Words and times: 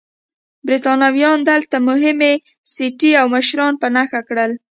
برېټانویانو 0.65 1.45
دلته 1.51 1.75
مهمې 1.89 2.33
سټې 2.73 3.11
او 3.21 3.25
مشران 3.35 3.73
په 3.81 3.87
نښه 3.95 4.21
کړل. 4.27 4.51